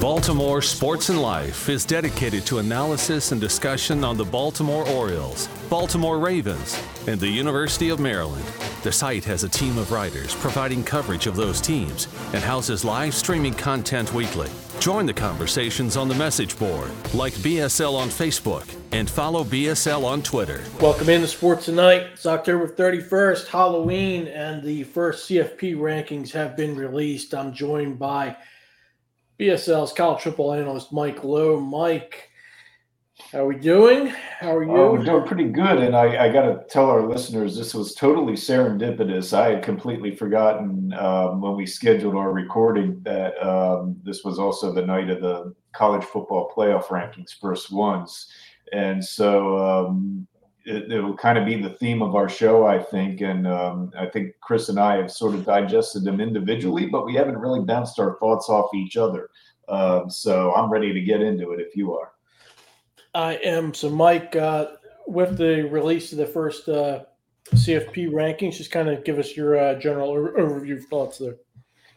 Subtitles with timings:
[0.00, 6.18] Baltimore Sports and Life is dedicated to analysis and discussion on the Baltimore Orioles, Baltimore
[6.18, 8.44] Ravens, and the University of Maryland.
[8.82, 13.14] The site has a team of writers providing coverage of those teams and houses live
[13.14, 14.50] streaming content weekly.
[14.80, 20.22] Join the conversations on the message board, like BSL on Facebook, and follow BSL on
[20.22, 20.64] Twitter.
[20.80, 22.08] Welcome into Sports Tonight.
[22.14, 27.32] It's October 31st, Halloween, and the first CFP rankings have been released.
[27.32, 28.36] I'm joined by
[29.42, 31.58] BSL's college football analyst Mike Lowe.
[31.58, 32.30] Mike,
[33.32, 34.06] how are we doing?
[34.38, 34.70] How are you?
[34.70, 35.78] Oh, we're doing pretty good.
[35.78, 39.36] And I, I got to tell our listeners this was totally serendipitous.
[39.36, 44.72] I had completely forgotten um, when we scheduled our recording that um, this was also
[44.72, 48.28] the night of the college football playoff rankings, first ones.
[48.72, 50.28] And so um,
[50.74, 53.20] it, will kind of be the theme of our show, I think.
[53.20, 57.14] And um, I think Chris and I have sort of digested them individually, but we
[57.14, 59.30] haven't really bounced our thoughts off each other.
[59.68, 62.12] Um, so I'm ready to get into it if you are.
[63.14, 63.74] I am.
[63.74, 64.68] So, Mike, uh,
[65.06, 67.04] with the release of the first uh,
[67.50, 71.36] CFP rankings, just kind of give us your uh, general overview thoughts there.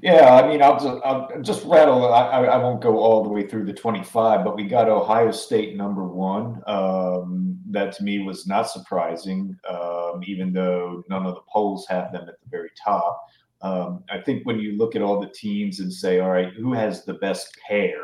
[0.05, 2.13] Yeah, I mean, I'll just, I'll just rattle.
[2.13, 5.75] I, I won't go all the way through the 25, but we got Ohio State
[5.75, 6.61] number one.
[6.67, 12.11] Um, that to me was not surprising, um, even though none of the polls have
[12.11, 13.19] them at the very top.
[13.63, 16.71] Um, I think when you look at all the teams and say, all right, who
[16.73, 18.03] has the best pair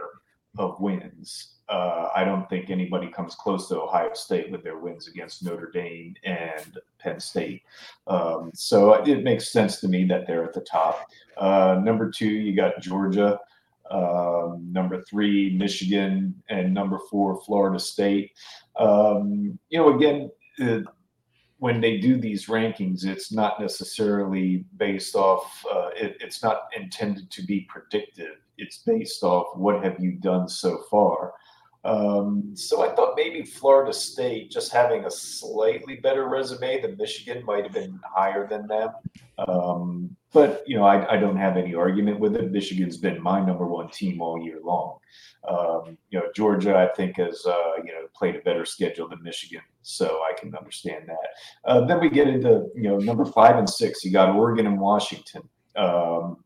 [0.57, 1.57] of wins?
[1.71, 5.71] Uh, I don't think anybody comes close to Ohio State with their wins against Notre
[5.71, 7.61] Dame and Penn State.
[8.07, 11.09] Um, so it makes sense to me that they're at the top.
[11.37, 13.39] Uh, number two, you got Georgia.
[13.89, 18.31] Um, number three, Michigan, and number four, Florida State.
[18.77, 20.29] Um, you know, again,
[20.61, 20.79] uh,
[21.59, 25.63] when they do these rankings, it's not necessarily based off.
[25.71, 28.37] Uh, it, it's not intended to be predictive.
[28.57, 31.33] It's based off what have you done so far.
[31.83, 37.43] Um, so I thought maybe Florida State, just having a slightly better resume than Michigan,
[37.43, 38.89] might have been higher than them.
[39.39, 42.51] Um, but you know, I, I, don't have any argument with it.
[42.51, 44.99] Michigan's been my number one team all year long.
[45.47, 49.23] Um, you know, Georgia, I think, has uh, you know played a better schedule than
[49.23, 51.29] Michigan, so I can understand that.
[51.65, 54.03] Uh, then we get into you know number five and six.
[54.03, 55.41] You got Oregon and Washington,
[55.75, 56.43] um,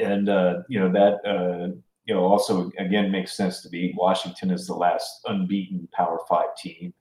[0.00, 1.76] and uh, you know that uh,
[2.06, 3.94] you know, also again makes sense to me.
[3.96, 6.92] Washington is the last unbeaten Power Five team.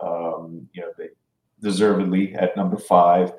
[0.00, 1.08] Um, you know, they
[1.60, 3.32] deservedly at number five,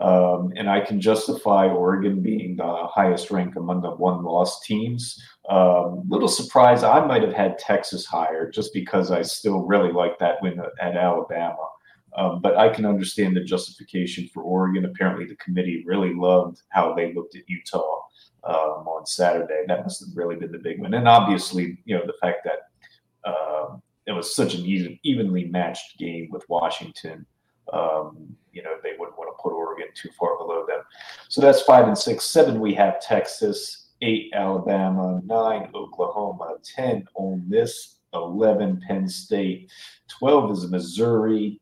[0.00, 5.22] um, and I can justify Oregon being the highest rank among the one-loss teams.
[5.50, 10.18] Um, little surprise, I might have had Texas higher just because I still really like
[10.18, 11.68] that win at Alabama.
[12.16, 14.86] Um, but I can understand the justification for Oregon.
[14.86, 18.05] Apparently, the committee really loved how they looked at Utah
[18.46, 19.64] um, on Saturday.
[19.66, 20.94] That must have really been the big one.
[20.94, 25.98] And obviously, you know, the fact that um, it was such an even, evenly matched
[25.98, 27.26] game with Washington.
[27.72, 30.82] Um, you know, they wouldn't want to put Oregon too far below them.
[31.28, 32.24] So that's five and six.
[32.24, 33.82] Seven, we have Texas.
[34.02, 35.20] Eight, Alabama.
[35.24, 36.54] Nine, Oklahoma.
[36.62, 37.94] Ten, Ole Miss.
[38.14, 39.70] Eleven, Penn State.
[40.08, 41.60] Twelve is Missouri.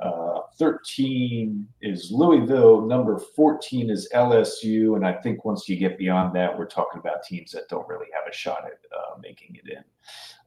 [0.00, 2.86] Uh, 13 is Louisville.
[2.86, 4.96] Number 14 is LSU.
[4.96, 8.06] And I think once you get beyond that, we're talking about teams that don't really
[8.14, 9.84] have a shot at uh, making it in.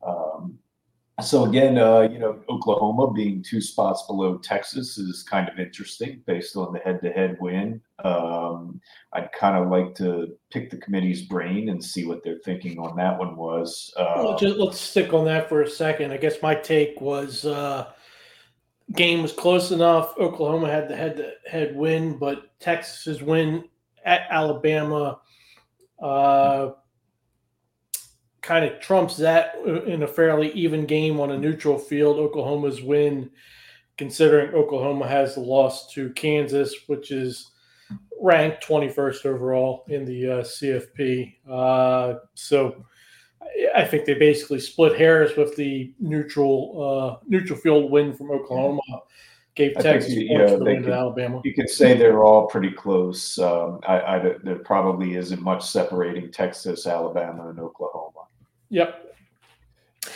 [0.07, 0.59] Um,
[1.21, 6.21] so again, uh, you know, Oklahoma being two spots below Texas is kind of interesting
[6.25, 7.81] based on the head-to-head win.
[8.03, 8.79] Um,
[9.11, 12.95] I'd kind of like to pick the committee's brain and see what their thinking on
[12.97, 13.93] that one was.
[13.97, 16.11] well, just, let's stick on that for a second.
[16.11, 17.91] I guess my take was uh,
[18.94, 20.17] game was close enough.
[20.17, 23.66] Oklahoma had the head to head win, but Texas's win
[24.05, 25.19] at Alabama
[26.01, 26.72] uh,
[28.41, 29.55] kind of trumps that
[29.85, 32.17] in a fairly even game on a neutral field.
[32.17, 33.29] Oklahoma's win,
[33.97, 37.51] considering Oklahoma has the loss to Kansas, which is
[38.21, 41.35] ranked 21st overall in the uh, CFP.
[41.50, 42.85] Uh, so
[43.75, 48.81] I think they basically split hairs with the neutral uh, neutral field win from Oklahoma.
[49.56, 51.41] Gave Texas think, points for the win could, Alabama.
[51.44, 53.38] You could say they're all pretty close.
[53.39, 58.27] Um, I, I, there probably isn't much separating Texas, Alabama, and Oklahoma.
[58.69, 59.15] Yep.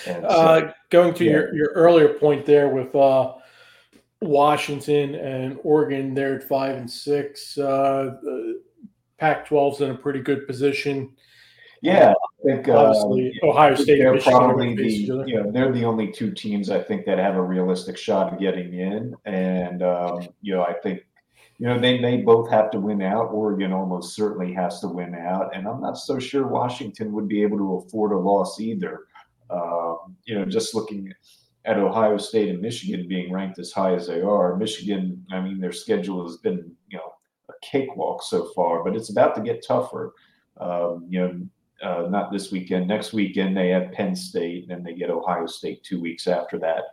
[0.08, 1.31] And uh, so, uh, going to yeah.
[1.31, 3.34] your, your earlier point there with uh,
[4.22, 7.58] Washington and Oregon, they're at five and six.
[7.58, 8.16] Uh,
[9.18, 11.12] Pac-12's in a pretty good position.
[11.84, 14.00] Yeah, I think obviously um, Ohio State.
[14.00, 14.90] They're probably the
[15.28, 18.40] you know they're the only two teams I think that have a realistic shot of
[18.40, 21.04] getting in, and um, you know I think
[21.60, 23.32] you know, they may both have to win out.
[23.32, 27.44] Oregon almost certainly has to win out, and I'm not so sure Washington would be
[27.44, 29.06] able to afford a loss either.
[29.50, 31.14] Um, you know, just looking
[31.66, 35.60] at Ohio State and Michigan being ranked as high as they are, Michigan, I mean,
[35.60, 37.14] their schedule has been, you know,
[37.50, 40.14] a cakewalk so far, but it's about to get tougher.
[40.58, 41.42] Um, you know,
[41.84, 42.88] uh, not this weekend.
[42.88, 46.58] Next weekend they have Penn State, and then they get Ohio State two weeks after
[46.60, 46.84] that.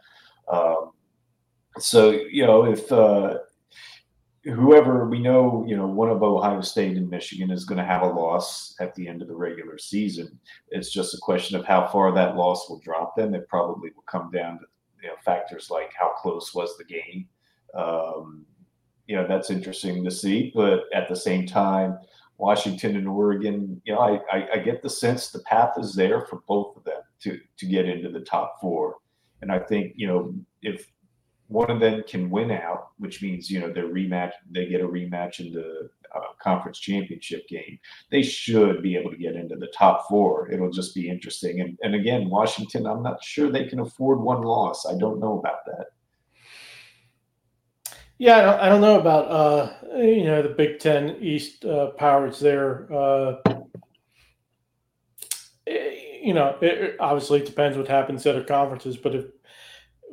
[0.52, 0.92] Um,
[1.78, 3.38] so you know, if uh,
[4.44, 8.02] whoever we know, you know, one of Ohio State and Michigan is going to have
[8.02, 10.38] a loss at the end of the regular season.
[10.70, 13.34] It's just a question of how far that loss will drop them.
[13.34, 14.64] It probably will come down to
[15.02, 17.28] you know factors like how close was the game.
[17.74, 18.44] Um,
[19.06, 21.98] you know, that's interesting to see, but at the same time,
[22.40, 26.22] Washington and Oregon, you know, I, I, I get the sense the path is there
[26.22, 28.96] for both of them to to get into the top four.
[29.42, 30.86] And I think, you know, if
[31.48, 34.88] one of them can win out, which means you know their rematch, they get a
[34.88, 37.78] rematch in the uh, conference championship game.
[38.10, 40.50] They should be able to get into the top four.
[40.50, 41.60] It'll just be interesting.
[41.60, 44.86] And and again, Washington, I'm not sure they can afford one loss.
[44.86, 45.86] I don't know about that.
[48.20, 51.92] Yeah, I don't, I don't know about uh, you know the Big Ten East uh,
[51.92, 52.86] powers there.
[52.92, 53.36] Uh,
[55.66, 59.24] eh, you know, it, obviously it depends what happens at other conferences, but if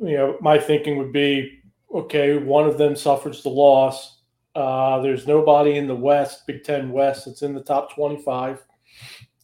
[0.00, 1.60] you know, my thinking would be,
[1.94, 4.22] okay, one of them suffers the loss.
[4.54, 8.64] Uh, there's nobody in the West, Big Ten West, that's in the top 25.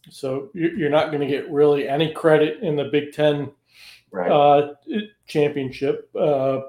[0.08, 3.52] So you're not going to get really any credit in the Big Ten
[4.10, 4.30] right.
[4.30, 4.74] uh,
[5.26, 6.60] championship, uh,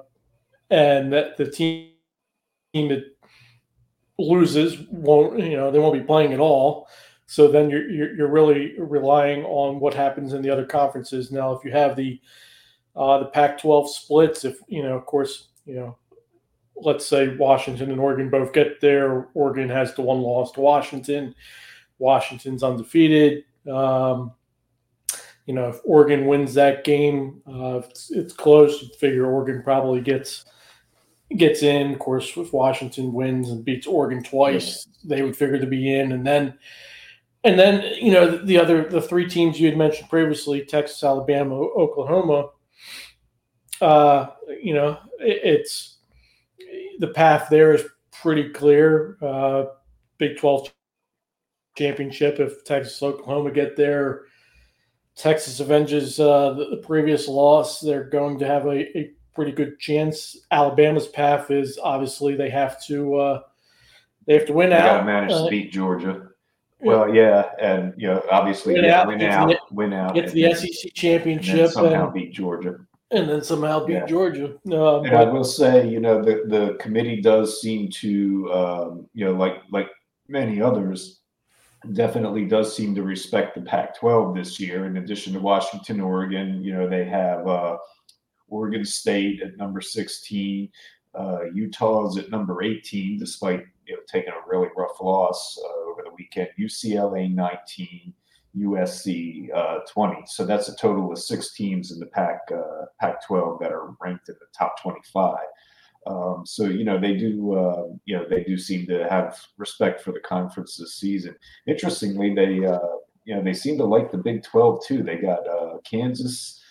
[0.69, 1.91] and that the team
[2.73, 3.03] that
[4.17, 6.87] loses won't, you know, they won't be playing at all.
[7.27, 11.31] So then you're you're really relying on what happens in the other conferences.
[11.31, 12.19] Now, if you have the
[12.95, 14.45] uh, the Pac-12 splits.
[14.45, 15.97] If you know, of course, you know,
[16.75, 19.27] let's say Washington and Oregon both get there.
[19.33, 21.35] Oregon has the one loss to Washington.
[21.99, 23.43] Washington's undefeated.
[23.69, 24.31] Um,
[25.45, 28.81] you know, if Oregon wins that game, uh, it's, it's, close.
[28.81, 30.45] You figure Oregon probably gets
[31.37, 31.93] gets in.
[31.93, 36.11] Of course, if Washington wins and beats Oregon twice, they would figure to be in.
[36.11, 36.57] And then,
[37.43, 41.55] and then you know, the other the three teams you had mentioned previously: Texas, Alabama,
[41.55, 42.49] Oklahoma
[43.81, 44.27] uh,
[44.61, 45.97] you know, it, it's
[46.99, 49.17] the path there is pretty clear.
[49.21, 49.65] Uh,
[50.17, 50.73] Big 12
[51.77, 52.39] championship.
[52.39, 54.23] If Texas Oklahoma get there,
[55.15, 57.79] Texas avenges uh, the, previous loss.
[57.79, 60.37] They're going to have a, a, pretty good chance.
[60.51, 63.41] Alabama's path is obviously they have to uh,
[64.25, 64.85] they have to win they out.
[64.85, 66.29] Got to manage to uh, beat Georgia.
[66.79, 70.27] Well, yeah, and you know, obviously, win yeah, out, win out, the, win out, get
[70.27, 72.79] to the SEC championship, somehow and, beat Georgia
[73.11, 74.05] and then somehow beat yeah.
[74.05, 74.55] Georgia.
[74.69, 79.09] Uh, and but, I will say, you know, the the committee does seem to, um,
[79.13, 79.89] you know, like like
[80.27, 81.21] many others,
[81.93, 84.85] definitely does seem to respect the Pac-12 this year.
[84.85, 87.77] In addition to Washington, Oregon, you know, they have uh,
[88.47, 90.69] Oregon State at number 16.
[91.13, 96.01] Uh, Utah's at number 18, despite you know taking a really rough loss uh, over
[96.03, 96.49] the weekend.
[96.59, 98.13] UCLA 19.
[98.57, 100.23] USC uh, 20.
[100.27, 104.29] So that's a total of six teams in the Pac uh, Pac-12 that are ranked
[104.29, 105.35] in the top 25.
[106.07, 110.01] Um, so you know they do uh, you know they do seem to have respect
[110.01, 111.35] for the conference this season.
[111.67, 112.79] Interestingly, they uh,
[113.25, 115.03] you know they seem to like the Big 12 too.
[115.03, 116.61] They got uh, Kansas,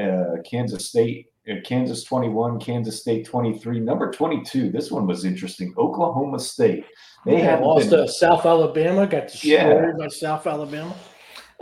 [0.00, 1.26] uh, Kansas State.
[1.64, 4.70] Kansas 21, Kansas State 23, number 22.
[4.70, 5.74] This one was interesting.
[5.76, 6.84] Oklahoma State.
[7.26, 9.06] They yeah, lost been, to South Alabama.
[9.06, 9.92] Got destroyed yeah.
[9.98, 10.94] by South Alabama.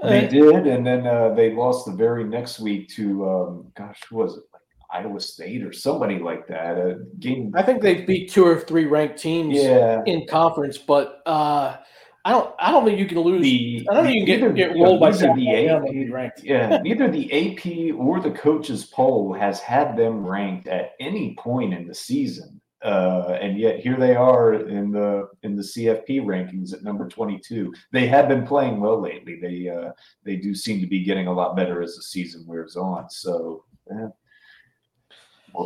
[0.03, 4.01] They uh, did, and then uh, they lost the very next week to um, gosh,
[4.09, 4.45] who was it?
[4.91, 6.79] Iowa State or somebody like that.
[6.79, 7.53] A game.
[7.55, 10.03] I think they've beat two or three ranked teams yeah.
[10.07, 11.77] in conference, but uh,
[12.25, 12.55] I don't.
[12.59, 13.43] I don't think you can lose.
[13.43, 16.43] The, I don't think you can get, get rolled by the AP, ranked.
[16.43, 21.75] Yeah, neither the AP or the coaches poll has had them ranked at any point
[21.75, 26.73] in the season uh, and yet here they are in the in the CFP rankings
[26.73, 27.73] at number 22.
[27.93, 29.41] They have been playing well lately.
[29.41, 29.93] They uh,
[30.25, 33.11] they do seem to be getting a lot better as the season wears on.
[33.11, 34.09] So yeah,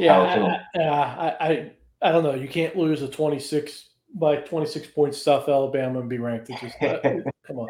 [0.00, 0.18] yeah,
[0.74, 1.72] I, I, I,
[2.02, 2.34] I don't know.
[2.34, 6.50] You can't lose a 26 by 26 points South Alabama and be ranked.
[6.50, 7.00] It's just uh,
[7.46, 7.68] come on.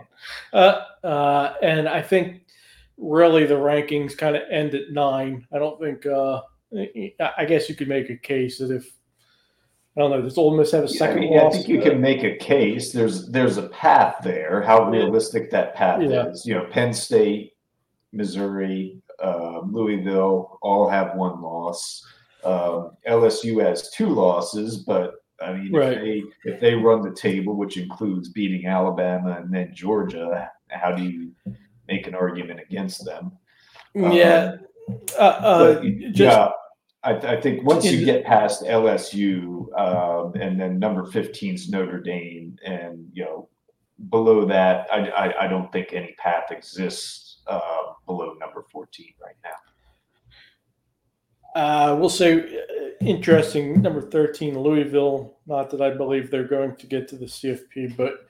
[0.53, 2.43] Uh, uh, and I think
[2.97, 5.47] really the rankings kind of end at nine.
[5.53, 6.07] I don't think.
[6.07, 6.43] Uh,
[7.37, 8.91] I guess you could make a case that if
[9.97, 10.23] I don't know.
[10.23, 12.37] Does Ole Miss have a second yeah, I, mean, I think you can make a
[12.37, 12.93] case.
[12.93, 14.63] There's there's a path there.
[14.63, 16.29] How realistic that path yeah.
[16.29, 16.47] is.
[16.47, 17.53] You know, Penn State,
[18.13, 22.05] Missouri, uh, Louisville all have one loss.
[22.45, 25.93] Um, LSU has two losses, but I mean, Right.
[25.93, 30.93] if they if they run the table, which includes beating Alabama and then Georgia, how
[30.93, 31.33] do you
[31.89, 33.33] make an argument against them?
[33.95, 34.57] Yeah.
[35.19, 36.49] Uh, uh, But, just yeah,
[37.05, 42.01] I, I think once you get past LSU um, and then number 15 is Notre
[42.01, 43.49] Dame, and you know
[44.11, 49.37] below that, I, I, I don't think any path exists uh, below number 14 right
[49.45, 49.51] now.
[51.55, 55.37] Uh, we'll say uh, interesting number 13 Louisville.
[55.47, 58.27] Not that I believe they're going to get to the CFP, but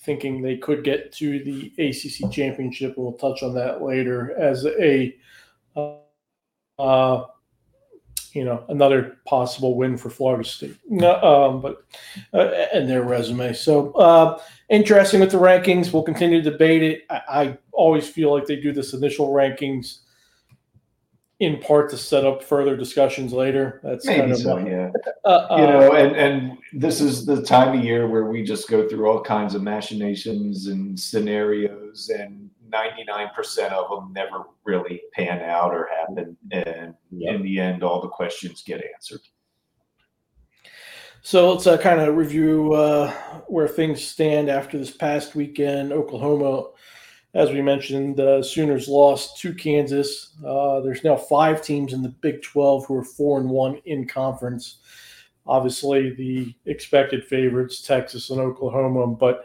[0.00, 2.94] thinking they could get to the ACC championship.
[2.96, 5.14] We'll touch on that later as a,
[5.76, 5.96] uh,
[6.78, 7.26] uh,
[8.34, 10.76] you know, another possible win for Florida State.
[10.88, 11.84] No, um, but
[12.32, 13.52] uh, and their resume.
[13.52, 15.92] So uh, interesting with the rankings.
[15.92, 17.02] We'll continue to debate it.
[17.10, 19.98] I, I always feel like they do this initial rankings
[21.42, 23.80] in part to set up further discussions later.
[23.82, 24.90] That's kind of so, yeah.
[25.24, 28.68] uh, uh, you know, and and this is the time of year where we just
[28.68, 32.41] go through all kinds of machinations and scenarios, and
[32.72, 37.82] ninety nine percent of them never really pan out or happen, and in the end,
[37.82, 39.20] all the questions get answered.
[41.24, 43.12] So let's uh, kind of review uh,
[43.46, 45.92] where things stand after this past weekend.
[45.92, 46.70] Oklahoma,
[47.34, 50.34] as we mentioned, the Sooners lost to Kansas.
[50.44, 54.08] Uh, there's now five teams in the Big 12 who are four and one in
[54.08, 54.78] conference.
[55.46, 59.06] Obviously, the expected favorites, Texas and Oklahoma.
[59.06, 59.44] But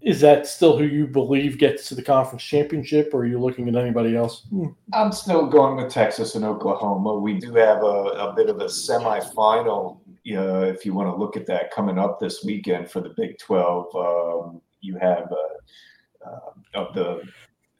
[0.00, 3.68] is that still who you believe gets to the conference championship, or are you looking
[3.68, 4.46] at anybody else?
[4.50, 4.68] Hmm.
[4.92, 7.14] I'm still going with Texas and Oklahoma.
[7.14, 9.98] We do have a, a bit of a semifinal,
[10.36, 13.38] uh, if you want to look at that, coming up this weekend for the Big
[13.38, 13.96] 12.
[13.96, 17.22] Um, you have uh, uh, of the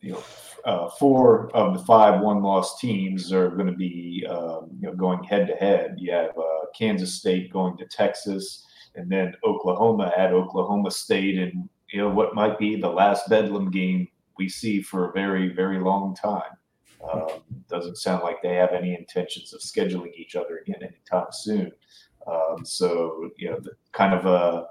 [0.00, 0.24] you know
[0.64, 5.22] uh, four of the five one-loss teams are going to be um, you know going
[5.22, 5.96] head-to-head.
[5.98, 11.68] You have uh, Kansas State going to Texas, and then Oklahoma at Oklahoma State, and
[11.92, 15.78] you know what might be the last Bedlam game we see for a very very
[15.78, 16.42] long time.
[17.12, 17.28] Um,
[17.68, 21.70] doesn't sound like they have any intentions of scheduling each other again anytime soon.
[22.26, 24.66] Um, so you know, the kind of a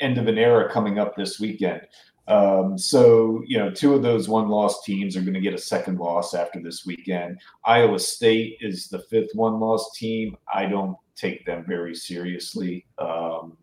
[0.00, 1.82] end of an era coming up this weekend.
[2.28, 5.98] Um, so you know, two of those one-loss teams are going to get a second
[5.98, 7.40] loss after this weekend.
[7.64, 10.36] Iowa State is the fifth one-loss team.
[10.52, 12.86] I don't take them very seriously.
[12.98, 13.56] Um,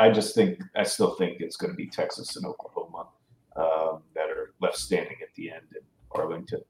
[0.00, 3.08] I just think I still think it's going to be Texas and Oklahoma
[3.56, 6.60] um, that are left standing at the end in Arlington.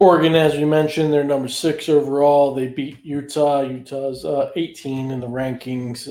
[0.00, 2.52] Oregon, as we mentioned, they're number six overall.
[2.52, 3.60] They beat Utah.
[3.62, 6.10] Utah's uh, 18 in the rankings.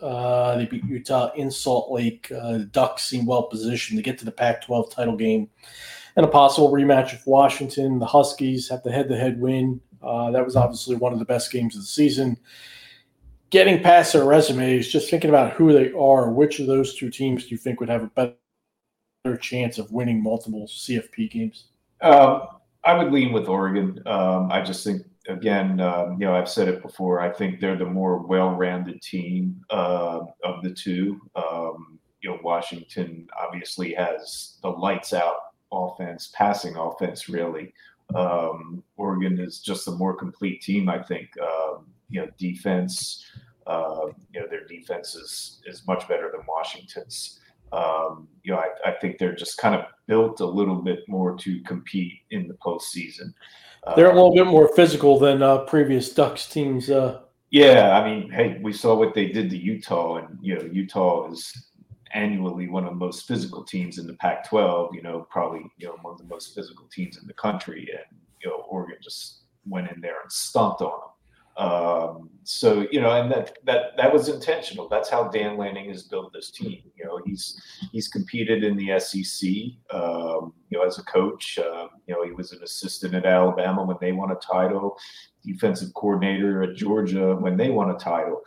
[0.00, 2.32] Uh, they beat Utah in Salt Lake.
[2.32, 5.50] Uh, Ducks seem well positioned to get to the Pac 12 title game
[6.16, 7.98] and a possible rematch with Washington.
[7.98, 9.80] The Huskies have the head to head win.
[10.02, 12.38] Uh, that was obviously one of the best games of the season.
[13.50, 17.44] Getting past their resumes, just thinking about who they are, which of those two teams
[17.44, 18.34] do you think would have a
[19.24, 21.68] better chance of winning multiple CFP games?
[22.00, 22.42] Um,
[22.84, 24.02] I would lean with Oregon.
[24.06, 27.20] Um, I just think, again, um, you know, I've said it before.
[27.20, 31.20] I think they're the more well-rounded team uh, of the two.
[31.36, 35.36] Um, you know, Washington obviously has the lights-out
[35.72, 37.72] offense, passing offense, really.
[38.14, 40.88] Um, Oregon is just a more complete team.
[40.88, 41.28] I think.
[42.14, 43.26] You know, defense.
[43.66, 47.40] Uh, you know, their defense is is much better than Washington's.
[47.72, 51.34] Um, you know, I, I, think they're just kind of built a little bit more
[51.38, 53.32] to compete in the postseason.
[53.96, 56.88] They're a little bit more physical than uh, previous Ducks teams.
[56.88, 60.64] Uh, yeah, I mean, hey, we saw what they did to Utah, and you know,
[60.72, 61.70] Utah is
[62.12, 64.94] annually one of the most physical teams in the Pac-12.
[64.94, 68.18] You know, probably you know one of the most physical teams in the country, and
[68.42, 71.03] you know, Oregon just went in there and stomped on.
[71.56, 74.88] Um, so you know, and that that that was intentional.
[74.88, 76.82] That's how Dan Lanning has built this team.
[76.96, 77.60] You know, he's
[77.92, 79.48] he's competed in the SEC.
[79.90, 83.84] Um, you know, as a coach, um, you know, he was an assistant at Alabama
[83.84, 84.98] when they won a title,
[85.44, 88.42] defensive coordinator at Georgia when they won a title.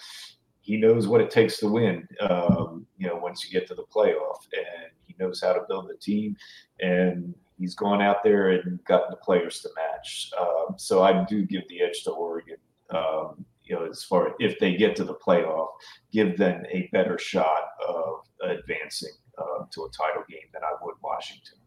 [0.59, 2.05] He knows what it takes to win.
[2.19, 5.89] Um, you know, once you get to the playoff, and he knows how to build
[5.89, 6.35] a team,
[6.81, 10.29] and he's gone out there and gotten the players to match.
[10.39, 12.57] Um, so I do give the edge to Oregon
[12.89, 15.67] um, you know, as far if they get to the playoff,
[16.11, 20.95] give them a better shot of advancing uh, to a title game than I would
[21.03, 21.59] Washington.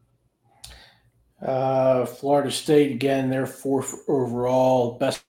[1.42, 4.98] uh, Florida State again, they're fourth overall.
[4.98, 5.22] Best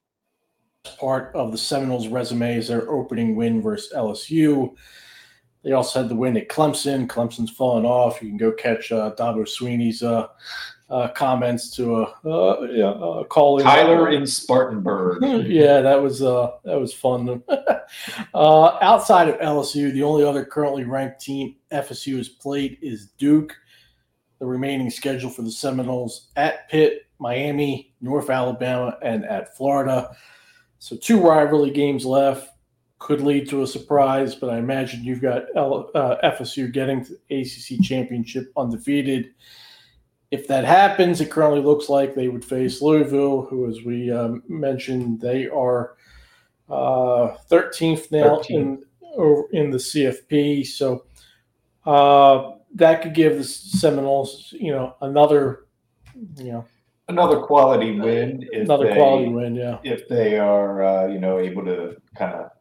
[0.99, 4.75] part of the Seminoles' resume is their opening win versus LSU.
[5.63, 7.07] They also had the win at Clemson.
[7.07, 8.21] Clemson's fallen off.
[8.21, 10.27] You can go catch uh, Dabo Swinney's uh,
[10.91, 13.63] uh, comments to a, uh, yeah, a colleague.
[13.63, 15.23] Tyler in Spartanburg.
[15.47, 17.41] yeah, that was uh, that was fun.
[18.33, 23.55] uh, outside of LSU, the only other currently ranked team FSU has played is Duke.
[24.39, 30.15] The remaining schedule for the Seminoles at Pitt, Miami, North Alabama, and at Florida.
[30.79, 32.49] So two rivalry games left
[32.99, 37.13] could lead to a surprise, but I imagine you've got L, uh, FSU getting to
[37.29, 39.33] the ACC championship undefeated.
[40.31, 44.41] If that happens, it currently looks like they would face Louisville, who, as we um,
[44.47, 45.97] mentioned, they are
[46.69, 48.59] uh, 13th now 13.
[48.59, 48.83] in
[49.51, 50.65] in the CFP.
[50.65, 51.05] So
[51.85, 55.65] uh, that could give the Seminoles, you know, another,
[56.37, 56.65] you know,
[57.07, 58.47] another quality win.
[58.53, 59.79] another they, quality win, yeah.
[59.83, 62.51] If they are, uh, you know, able to kind of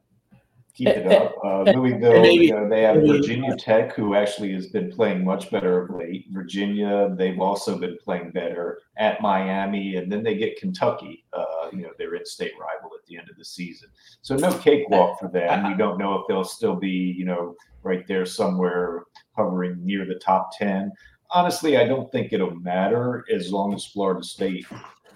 [0.80, 1.36] keep it up.
[1.50, 5.24] Uh, Louisville, maybe, you know, they have maybe, Virginia Tech, who actually has been playing
[5.24, 6.26] much better of late.
[6.30, 11.24] Virginia, they've also been playing better at Miami, and then they get Kentucky.
[11.32, 13.88] Uh, you know, their in-state rival at the end of the season.
[14.22, 15.66] So no cakewalk for them.
[15.66, 20.16] We don't know if they'll still be, you know, right there somewhere hovering near the
[20.16, 20.92] top ten.
[21.30, 24.66] Honestly, I don't think it'll matter as long as Florida State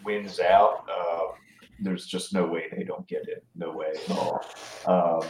[0.04, 0.88] wins out.
[0.88, 1.33] Uh,
[1.80, 3.44] there's just no way they don't get it.
[3.54, 4.44] No way at all.
[4.86, 5.28] Um,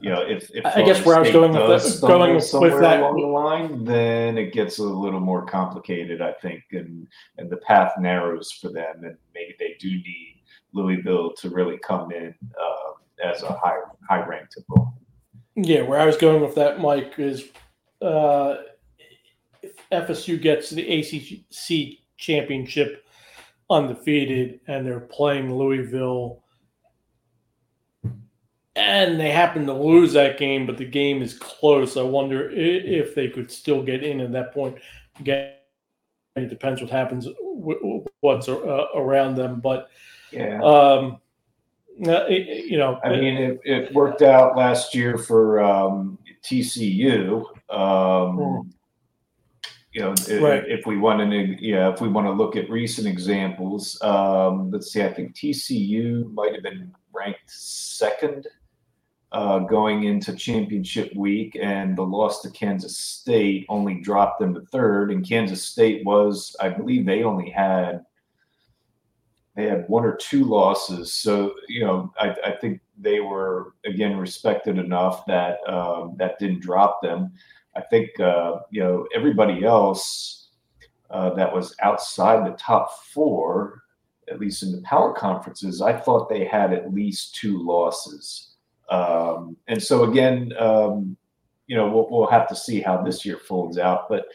[0.00, 3.00] you know, if, if I guess where I was going with this, going with that
[3.00, 7.06] along the line, then it gets a little more complicated, I think, and
[7.38, 12.10] and the path narrows for them, and maybe they do need Louisville to really come
[12.10, 14.94] in uh, as a high high ranked opponent.
[15.56, 17.44] Yeah, where I was going with that, Mike, is
[18.02, 18.56] uh,
[19.62, 23.03] if FSU gets the ACC championship
[23.74, 26.44] undefeated and they're playing Louisville
[28.76, 31.96] and they happen to lose that game, but the game is close.
[31.96, 34.78] I wonder if they could still get in at that point.
[35.20, 35.52] Again,
[36.34, 37.28] it depends what happens,
[38.20, 39.60] what's uh, around them.
[39.60, 39.90] But
[40.32, 41.20] yeah, um,
[41.96, 47.44] you know, I mean, it, it worked out last year for um, TCU.
[47.70, 48.70] Um, hmm.
[49.94, 50.64] You know, right.
[50.66, 54.92] if, we want to, yeah, if we want to look at recent examples, um, let's
[54.92, 55.04] see.
[55.04, 58.48] I think TCU might have been ranked second
[59.30, 64.62] uh, going into championship week, and the loss to Kansas State only dropped them to
[64.62, 65.12] third.
[65.12, 68.04] And Kansas State was, I believe, they only had
[69.54, 71.12] they had one or two losses.
[71.12, 76.60] So you know, I, I think they were again respected enough that um, that didn't
[76.60, 77.32] drop them.
[77.76, 80.48] I think uh, you know everybody else
[81.10, 83.82] uh, that was outside the top four,
[84.28, 88.54] at least in the power conferences, I thought they had at least two losses.
[88.90, 91.16] Um, and so again, um,
[91.66, 94.08] you know, we'll, we'll have to see how this year folds out.
[94.08, 94.26] But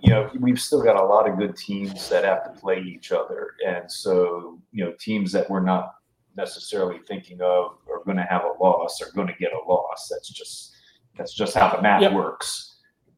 [0.00, 3.12] you know, we've still got a lot of good teams that have to play each
[3.12, 5.94] other, and so you know, teams that we're not
[6.36, 10.08] necessarily thinking of are going to have a loss are going to get a loss.
[10.10, 10.72] That's just
[11.16, 12.14] that's just how the math yep.
[12.14, 12.71] works.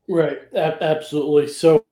[0.09, 0.39] Right.
[0.55, 1.49] absolutely.
[1.49, 1.85] So,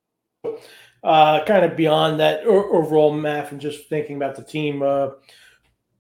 [1.03, 5.11] uh, kind of beyond that overall math and just thinking about the team, uh,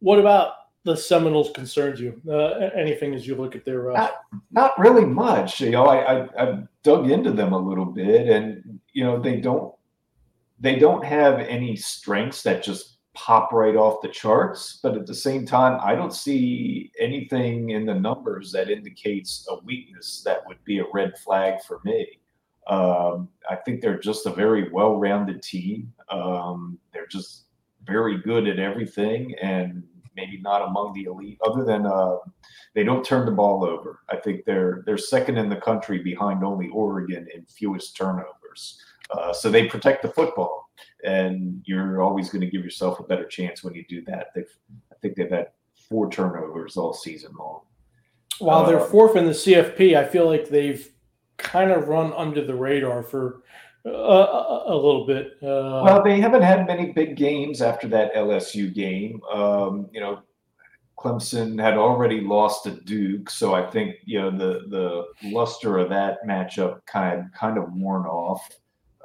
[0.00, 2.20] what about the Seminoles concerns you?
[2.28, 4.14] Uh, anything as you look at their not,
[4.50, 5.60] not really much.
[5.60, 9.40] You know, I, I I dug into them a little bit, and you know they
[9.40, 9.74] don't
[10.60, 14.80] they don't have any strengths that just pop right off the charts.
[14.82, 19.56] But at the same time, I don't see anything in the numbers that indicates a
[19.64, 22.18] weakness that would be a red flag for me.
[22.68, 25.92] Um, I think they're just a very well-rounded team.
[26.10, 27.46] Um, they're just
[27.84, 29.82] very good at everything, and
[30.14, 32.16] maybe not among the elite, other than uh,
[32.74, 34.00] they don't turn the ball over.
[34.08, 38.80] I think they're they're second in the country behind only Oregon in fewest turnovers.
[39.10, 40.61] Uh, so they protect the football,
[41.04, 44.28] and you're always going to give yourself a better chance when you do that.
[44.34, 44.52] They've,
[44.90, 45.48] I think they've had
[45.88, 47.60] four turnovers all season long.
[48.38, 50.88] While they're uh, fourth in the CFP, I feel like they've
[51.36, 53.42] kind of run under the radar for
[53.84, 55.32] uh, a, little bit.
[55.42, 59.20] Uh, well, they haven't had many big games after that LSU game.
[59.24, 60.22] Um, you know,
[60.98, 65.88] Clemson had already lost to Duke, so I think you know the the luster of
[65.88, 68.48] that matchup kind of kind of worn off.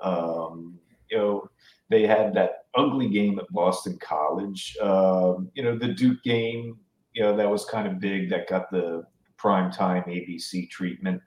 [0.02, 0.78] Um,
[1.10, 1.50] you know,
[1.90, 4.78] they had that ugly game at Boston College.
[4.82, 6.78] Um, you know, the Duke game.
[7.14, 8.30] You know, that was kind of big.
[8.30, 9.04] That got the
[9.38, 11.22] prime time ABC treatment.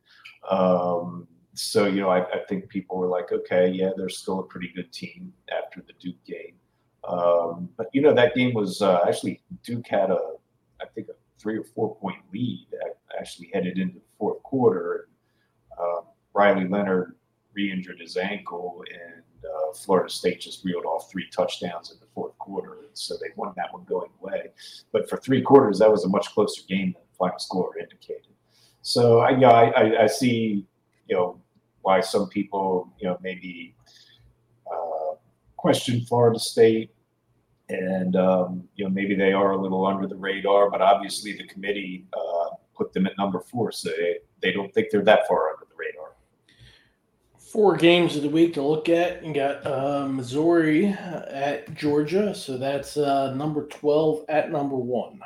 [0.49, 4.45] Um, so you know, I, I, think people were like, okay, yeah, they're still a
[4.45, 6.55] pretty good team after the Duke game.
[7.07, 10.21] Um, but you know, that game was uh, actually Duke had a,
[10.81, 12.69] I think, a three or four point lead.
[13.19, 15.09] Actually, headed into the fourth quarter.
[15.77, 16.01] And, uh,
[16.33, 17.17] Riley Leonard
[17.53, 22.37] re-injured his ankle, and uh, Florida State just reeled off three touchdowns in the fourth
[22.39, 24.51] quarter, so they won that one going away.
[24.93, 28.27] But for three quarters, that was a much closer game than the final score indicated.
[28.83, 30.67] So I, yeah, I, I, see,
[31.09, 31.41] you know,
[31.83, 33.75] why some people, you know, maybe
[34.71, 35.17] uh,
[35.57, 36.91] question Florida State,
[37.69, 41.47] and um, you know maybe they are a little under the radar, but obviously the
[41.47, 45.60] committee uh, put them at number four, so they, they don't think they're that far.
[47.51, 49.25] Four games of the week to look at.
[49.25, 55.19] You got uh, Missouri at Georgia, so that's uh, number twelve at number one.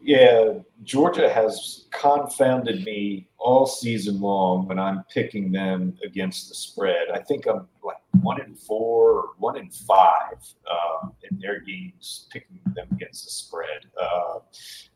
[0.00, 7.08] Yeah, Georgia has confounded me all season long when I'm picking them against the spread.
[7.12, 10.38] I think I'm like one in four, or one in five
[10.70, 13.86] um, in their games, picking them against the spread.
[14.00, 14.38] Uh,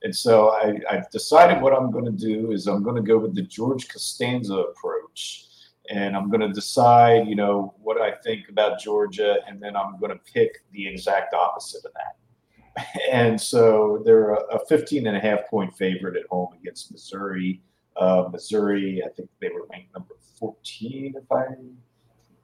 [0.05, 3.19] and so I, I've decided what I'm going to do is I'm going to go
[3.19, 5.46] with the George Costanza approach.
[5.91, 9.99] And I'm going to decide, you know, what I think about Georgia, and then I'm
[10.01, 12.17] going to pick the exact opposite of that
[13.11, 17.61] and so they're a 15 and a half point favorite at home against Missouri.
[17.97, 21.47] Uh, Missouri, I think they were ranked number 14, if I,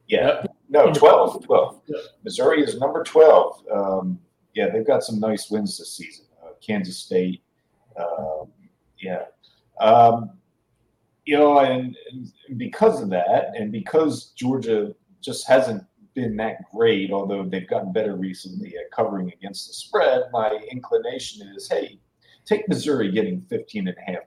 [0.08, 1.82] yeah, no, 12, 12.
[2.24, 3.64] Missouri is number 12.
[3.72, 4.18] Um,
[4.54, 6.24] yeah, they've got some nice wins this season.
[6.42, 7.42] Uh, Kansas State,
[7.98, 8.48] um,
[8.98, 9.24] yeah.
[9.80, 10.30] Um,
[11.24, 17.10] you know, and, and because of that, and because Georgia just hasn't been that great,
[17.12, 20.24] although they've gotten better recently at covering against the spread.
[20.32, 21.98] My inclination is, hey,
[22.44, 24.22] take Missouri getting 15 and a half,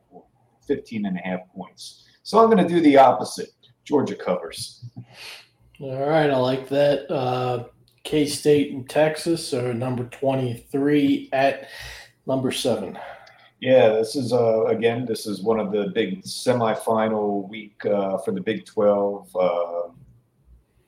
[0.67, 2.05] 15 and a half points.
[2.23, 3.49] So I'm going to do the opposite.
[3.83, 4.83] Georgia covers.
[5.79, 7.11] All right, I like that.
[7.11, 7.65] Uh,
[8.03, 11.69] K State and Texas are number 23 at
[12.25, 12.97] number seven.
[13.65, 15.07] Yeah, this is uh, again.
[15.07, 19.35] This is one of the big semifinal week uh, for the Big Twelve.
[19.35, 19.89] Uh,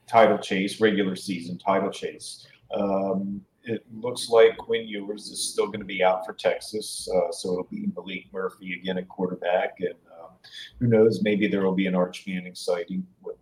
[0.06, 2.46] title chase, regular season title chase.
[2.72, 7.32] Um, it looks like Quinn Ewers is still going to be out for Texas, uh,
[7.32, 10.30] so it'll be Maalik Murphy again at quarterback, and um,
[10.80, 13.08] who knows, maybe there will be an Arch Manning sighting.
[13.24, 13.40] We'll,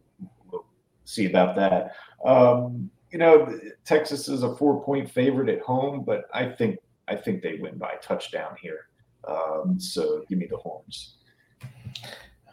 [0.49, 0.65] we'll
[1.03, 1.91] see about that.
[2.25, 6.77] Um, you know, Texas is a four-point favorite at home, but I think
[7.09, 8.87] I think they win by a touchdown here.
[9.27, 11.15] Um, so give me the horns.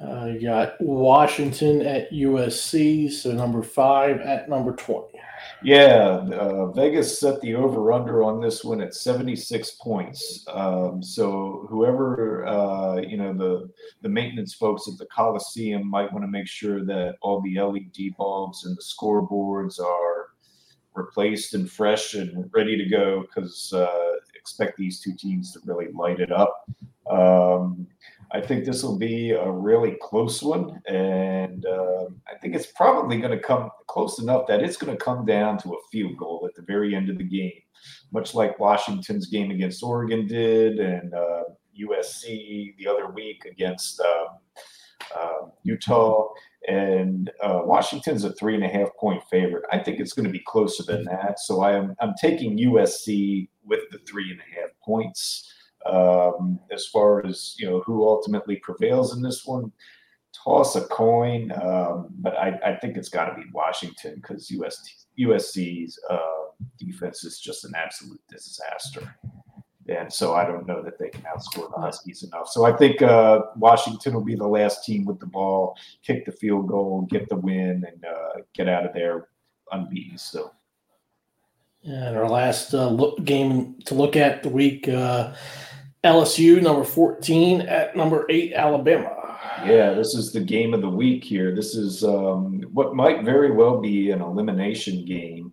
[0.00, 5.20] Uh, you got Washington at USC, so number five at number 20.
[5.62, 10.44] Yeah, uh, Vegas set the over under on this one at 76 points.
[10.48, 13.70] Um, so whoever, uh, you know, the,
[14.02, 18.16] the maintenance folks at the Coliseum might want to make sure that all the LED
[18.16, 20.30] bulbs and the scoreboards are
[20.94, 24.11] replaced and fresh and ready to go because uh,
[24.42, 26.64] expect these two teams to really light it up.
[27.08, 27.86] Um,
[28.32, 33.18] I think this will be a really close one, and um, I think it's probably
[33.18, 36.44] going to come close enough that it's going to come down to a field goal
[36.48, 37.60] at the very end of the game,
[38.10, 41.42] much like Washington's game against Oregon did, and uh,
[41.80, 46.28] USC the other week against uh, Utah.
[46.68, 49.64] And uh, Washington's a three and a half point favorite.
[49.72, 51.40] I think it's going to be closer than that.
[51.40, 55.52] So I am I'm taking USC with the three and a half points.
[55.84, 59.72] Um, as far as you know, who ultimately prevails in this one,
[60.32, 61.50] toss a coin.
[61.52, 64.48] Um, but I, I, think it's got to be Washington because
[65.18, 66.18] USC's uh,
[66.78, 69.16] defense is just an absolute disaster.
[69.88, 72.48] And so I don't know that they can outscore the Huskies enough.
[72.48, 76.32] So I think uh, Washington will be the last team with the ball, kick the
[76.32, 79.28] field goal, get the win, and uh, get out of there
[79.72, 80.54] unbeaten still.
[81.84, 85.34] And our last uh, look, game to look at the week uh,
[86.04, 89.38] LSU number 14 at number eight, Alabama.
[89.64, 91.54] Yeah, this is the game of the week here.
[91.54, 95.52] This is um, what might very well be an elimination game.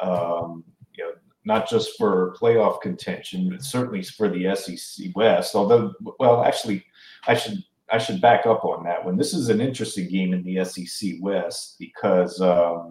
[0.00, 0.64] Um,
[0.96, 1.12] you know,
[1.44, 5.54] not just for playoff contention, but certainly for the SEC West.
[5.54, 6.84] Although, well, actually,
[7.26, 7.58] I should
[7.90, 9.16] I should back up on that one.
[9.16, 12.90] This is an interesting game in the SEC West because, um,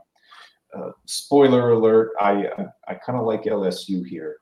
[0.75, 2.47] uh, spoiler alert, I
[2.87, 4.37] I, kind of like LSU here.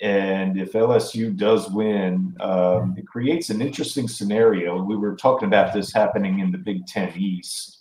[0.00, 4.82] And if LSU does win, um, it creates an interesting scenario.
[4.82, 7.80] We were talking about this happening in the Big Ten East,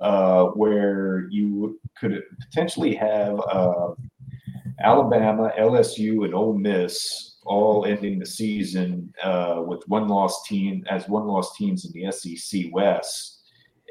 [0.00, 3.90] uh, where you could potentially have uh,
[4.80, 11.08] Alabama, LSU, and Ole Miss all ending the season uh, with one lost team as
[11.08, 13.37] one lost teams in the SEC West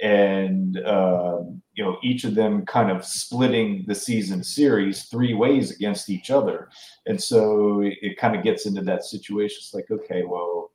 [0.04, 1.40] and uh,
[1.74, 6.30] you know each of them kind of splitting the season series three ways against each
[6.30, 6.70] other
[7.06, 10.72] and so it, it kind of gets into that situation it's like okay well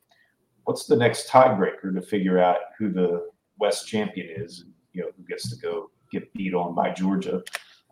[0.65, 5.09] what's the next tiebreaker to figure out who the west champion is and you know
[5.17, 7.43] who gets to go get beat on by georgia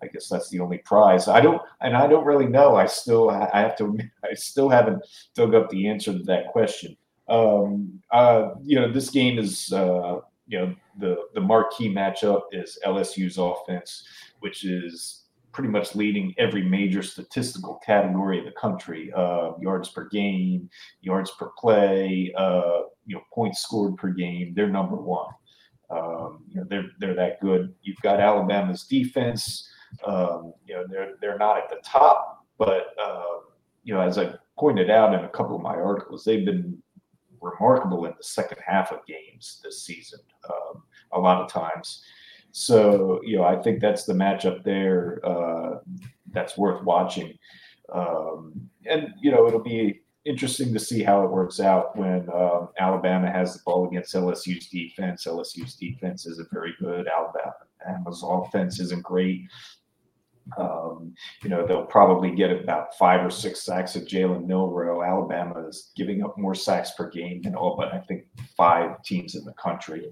[0.02, 1.28] I guess that's the only prize.
[1.28, 2.74] I don't, and I don't really know.
[2.74, 6.96] I still, I have to, I still haven't dug up the answer to that question.
[7.28, 12.76] Um, uh, you know, this game is, uh, you know, the the marquee matchup is
[12.84, 14.04] LSU's offense,
[14.40, 20.08] which is pretty much leading every major statistical category of the country: uh, yards per
[20.08, 20.68] game,
[21.02, 24.52] yards per play, uh, you know, points scored per game.
[24.54, 25.32] They're number one.
[25.88, 27.72] Um, you know, they're they're that good.
[27.82, 29.68] You've got Alabama's defense.
[30.04, 33.38] Um, you know, they're they're not at the top, but uh,
[33.84, 36.82] you know, as I pointed out in a couple of my articles, they've been
[37.40, 40.20] remarkable in the second half of games this season.
[40.48, 42.02] Um, a lot of times.
[42.52, 45.78] So, you know, I think that's the matchup there uh,
[46.32, 47.38] that's worth watching.
[47.92, 52.68] Um, and, you know, it'll be interesting to see how it works out when um,
[52.78, 55.26] Alabama has the ball against LSU's defense.
[55.26, 57.08] LSU's defense isn't very good.
[57.08, 59.42] Alabama's offense isn't great.
[60.58, 65.02] Um, you know, they'll probably get about five or six sacks of Jalen Milroe.
[65.02, 68.24] Alabama is giving up more sacks per game than all but I think
[68.56, 70.10] five teams in the country.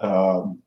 [0.00, 0.60] Um,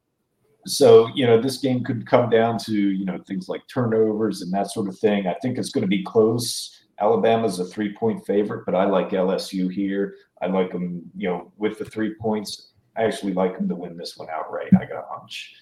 [0.65, 4.53] so you know this game could come down to you know things like turnovers and
[4.53, 5.27] that sort of thing.
[5.27, 6.79] I think it's going to be close.
[6.99, 10.15] Alabama's a three-point favorite, but I like LSU here.
[10.41, 12.73] I like them, you know, with the three points.
[12.95, 14.69] I actually like them to win this one outright.
[14.73, 15.55] I got a hunch.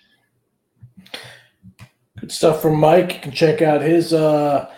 [2.22, 3.16] Good stuff from Mike.
[3.16, 4.72] You can check out his uh,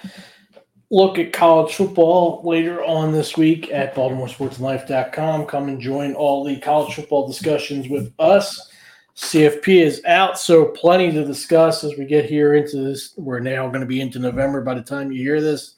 [0.89, 5.45] look at college football later on this week at BaltimoreSportsLife.com.
[5.47, 8.71] Come and join all the college football discussions with us.
[9.17, 13.13] CFP is out, so plenty to discuss as we get here into this.
[13.17, 15.75] We're now going to be into November by the time you hear this.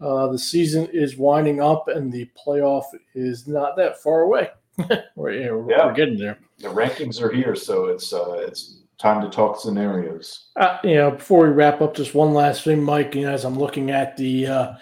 [0.00, 4.48] Uh, the season is winding up, and the playoff is not that far away.
[4.78, 5.86] we're, we're, yeah.
[5.86, 6.38] we're, getting there.
[6.58, 10.50] The rankings are here, so it's uh, it's time to talk scenarios.
[10.56, 13.14] Uh, you know, before we wrap up, just one last thing, Mike.
[13.14, 14.72] You know, as I'm looking at the uh,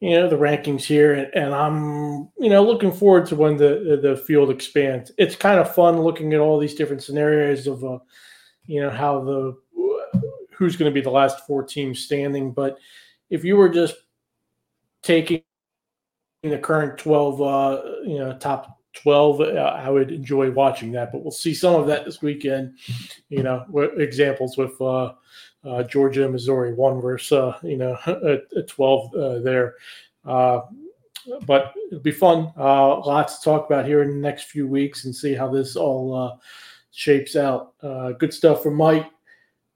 [0.00, 3.98] you know the rankings here and, and, i'm you know looking forward to when the
[4.02, 7.98] the field expands it's kind of fun looking at all these different scenarios of uh,
[8.66, 9.56] you know how the
[10.52, 12.78] who's going to be the last four teams standing but
[13.30, 13.96] if you were just
[15.02, 15.42] taking
[16.42, 21.22] the current 12 uh you know top 12 uh, i would enjoy watching that but
[21.22, 22.74] we'll see some of that this weekend
[23.28, 23.64] you know
[23.98, 25.12] examples with uh
[25.66, 29.74] uh, Georgia and Missouri, one versus uh, you know a, a twelve uh, there.
[30.24, 30.60] Uh,
[31.44, 32.52] but it'll be fun.
[32.56, 36.40] Lots to talk about here in the next few weeks and see how this all
[36.92, 37.76] shapes out.
[38.18, 39.10] good stuff from Mike.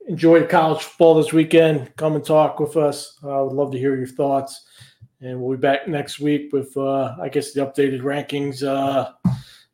[0.07, 1.95] Enjoy college football this weekend.
[1.97, 3.19] Come and talk with us.
[3.25, 4.65] I would love to hear your thoughts.
[5.21, 8.63] And we'll be back next week with, I guess, the updated rankings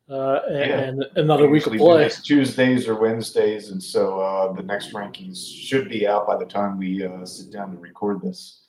[0.09, 1.21] uh, and, yeah.
[1.21, 2.09] another week of play.
[2.09, 6.77] Tuesdays or Wednesdays, and so uh, the next rankings should be out by the time
[6.77, 8.61] we uh, sit down to record this.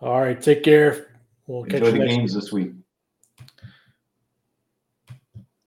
[0.00, 1.18] All right, take care.
[1.46, 2.42] We'll Enjoy the games week.
[2.42, 2.72] this week.